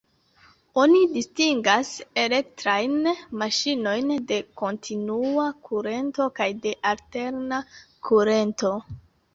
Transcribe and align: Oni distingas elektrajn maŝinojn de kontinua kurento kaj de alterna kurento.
Oni 0.83 1.01
distingas 1.17 1.91
elektrajn 2.21 3.11
maŝinojn 3.43 4.09
de 4.33 4.41
kontinua 4.63 5.47
kurento 5.69 6.31
kaj 6.43 6.51
de 6.67 6.77
alterna 6.95 7.63
kurento. 8.11 8.79